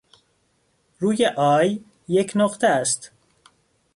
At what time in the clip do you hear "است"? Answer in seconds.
2.67-3.11